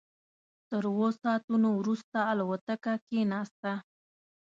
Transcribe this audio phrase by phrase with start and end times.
[0.69, 3.71] تر اوو ساعتونو وروسته الوتکه کېناسته.